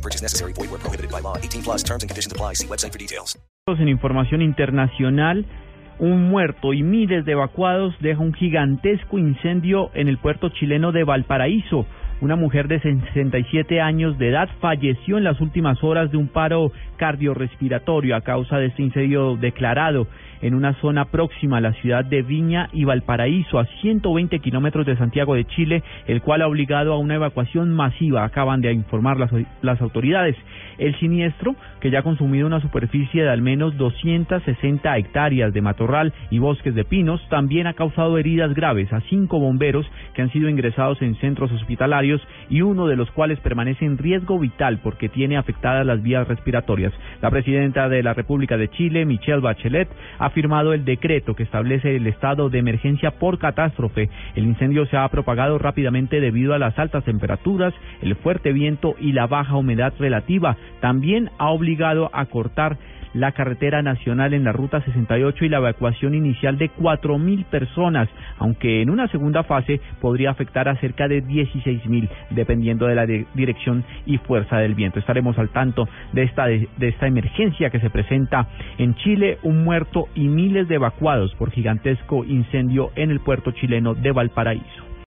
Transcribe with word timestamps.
No 0.00 0.02
purchase 0.02 0.22
necessary. 0.22 0.54
Void 0.54 0.70
where 0.70 0.80
prohibited 0.80 1.10
by 1.10 1.20
law. 1.20 1.36
18 1.36 1.62
plus 1.62 1.82
terms 1.82 2.02
and 2.02 2.08
conditions 2.08 2.32
apply. 2.32 2.54
See 2.54 2.66
website 2.66 2.92
for 2.92 2.98
details. 2.98 3.38
En 3.66 3.88
información 3.88 4.40
internacional, 4.40 5.44
un 5.98 6.30
muerto 6.30 6.72
y 6.72 6.82
miles 6.82 7.24
de 7.26 7.32
evacuados 7.32 7.94
deja 8.00 8.20
un 8.20 8.32
gigantesco 8.32 9.18
incendio 9.18 9.90
en 9.94 10.08
el 10.08 10.16
puerto 10.18 10.48
chileno 10.48 10.90
de 10.92 11.04
Valparaíso. 11.04 11.86
Una 12.22 12.36
mujer 12.36 12.68
de 12.68 12.80
67 12.80 13.80
años 13.80 14.18
de 14.18 14.30
edad 14.30 14.48
falleció 14.60 15.18
en 15.18 15.24
las 15.24 15.40
últimas 15.40 15.84
horas 15.84 16.10
de 16.10 16.16
un 16.16 16.28
paro 16.28 16.72
cardiorrespiratorio 16.96 18.16
a 18.16 18.22
causa 18.22 18.56
de 18.56 18.66
este 18.66 18.82
incendio 18.82 19.36
declarado 19.36 20.06
en 20.42 20.54
una 20.54 20.74
zona 20.80 21.06
próxima 21.06 21.58
a 21.58 21.60
la 21.60 21.72
ciudad 21.74 22.04
de 22.04 22.22
Viña 22.22 22.68
y 22.72 22.84
Valparaíso, 22.84 23.58
a 23.58 23.66
120 23.80 24.38
kilómetros 24.40 24.86
de 24.86 24.96
Santiago 24.96 25.34
de 25.34 25.44
Chile, 25.44 25.82
el 26.06 26.22
cual 26.22 26.42
ha 26.42 26.48
obligado 26.48 26.92
a 26.92 26.98
una 26.98 27.16
evacuación 27.16 27.70
masiva, 27.70 28.24
acaban 28.24 28.60
de 28.60 28.72
informar 28.72 29.18
las, 29.18 29.30
las 29.62 29.80
autoridades. 29.80 30.36
El 30.78 30.98
siniestro, 30.98 31.56
que 31.80 31.90
ya 31.90 31.98
ha 31.98 32.02
consumido 32.02 32.46
una 32.46 32.60
superficie 32.60 33.22
de 33.22 33.28
al 33.28 33.42
menos 33.42 33.76
260 33.76 34.96
hectáreas 34.96 35.52
de 35.52 35.60
matorral 35.60 36.12
y 36.30 36.38
bosques 36.38 36.74
de 36.74 36.84
pinos, 36.84 37.20
también 37.28 37.66
ha 37.66 37.74
causado 37.74 38.16
heridas 38.18 38.54
graves 38.54 38.90
a 38.92 39.00
cinco 39.02 39.38
bomberos 39.38 39.86
que 40.14 40.22
han 40.22 40.32
sido 40.32 40.48
ingresados 40.48 41.02
en 41.02 41.16
centros 41.16 41.52
hospitalarios 41.52 42.20
y 42.48 42.62
uno 42.62 42.86
de 42.86 42.96
los 42.96 43.10
cuales 43.10 43.38
permanece 43.40 43.84
en 43.84 43.98
riesgo 43.98 44.38
vital 44.38 44.80
porque 44.82 45.08
tiene 45.08 45.36
afectadas 45.36 45.84
las 45.84 46.02
vías 46.02 46.26
respiratorias. 46.26 46.92
La 47.20 47.30
presidenta 47.30 47.88
de 47.88 48.02
la 48.02 48.14
República 48.14 48.56
de 48.56 48.68
Chile, 48.68 49.04
Michelle 49.04 49.40
Bachelet, 49.40 49.88
ha 50.18 50.29
firmado 50.30 50.72
el 50.72 50.84
decreto 50.84 51.34
que 51.34 51.42
establece 51.42 51.96
el 51.96 52.06
estado 52.06 52.50
de 52.50 52.58
emergencia 52.58 53.12
por 53.12 53.38
catástrofe. 53.38 54.08
El 54.34 54.44
incendio 54.44 54.86
se 54.86 54.96
ha 54.96 55.08
propagado 55.08 55.58
rápidamente 55.58 56.20
debido 56.20 56.54
a 56.54 56.58
las 56.58 56.78
altas 56.78 57.04
temperaturas, 57.04 57.74
el 58.02 58.16
fuerte 58.16 58.52
viento 58.52 58.94
y 58.98 59.12
la 59.12 59.26
baja 59.26 59.56
humedad 59.56 59.92
relativa. 59.98 60.56
También 60.80 61.30
ha 61.38 61.50
obligado 61.50 62.10
a 62.12 62.26
cortar 62.26 62.78
la 63.14 63.32
carretera 63.32 63.82
nacional 63.82 64.34
en 64.34 64.44
la 64.44 64.52
ruta 64.52 64.80
68 64.82 65.44
y 65.44 65.48
la 65.48 65.58
evacuación 65.58 66.14
inicial 66.14 66.58
de 66.58 66.70
4.000 66.70 67.44
personas, 67.46 68.08
aunque 68.38 68.82
en 68.82 68.90
una 68.90 69.08
segunda 69.08 69.42
fase 69.44 69.80
podría 70.00 70.30
afectar 70.30 70.68
a 70.68 70.76
cerca 70.76 71.08
de 71.08 71.24
16.000, 71.24 72.08
dependiendo 72.30 72.86
de 72.86 72.94
la 72.94 73.06
dirección 73.06 73.84
y 74.06 74.18
fuerza 74.18 74.58
del 74.58 74.74
viento. 74.74 74.98
Estaremos 74.98 75.38
al 75.38 75.50
tanto 75.50 75.88
de 76.12 76.22
esta, 76.22 76.46
de 76.46 76.68
esta 76.80 77.06
emergencia 77.06 77.70
que 77.70 77.80
se 77.80 77.90
presenta 77.90 78.48
en 78.78 78.94
Chile, 78.94 79.38
un 79.42 79.64
muerto 79.64 80.08
y 80.14 80.28
miles 80.28 80.68
de 80.68 80.76
evacuados 80.76 81.34
por 81.34 81.50
gigantesco 81.50 82.24
incendio 82.24 82.90
en 82.96 83.10
el 83.10 83.20
puerto 83.20 83.50
chileno 83.52 83.94
de 83.94 84.12
Valparaíso. 84.12 84.79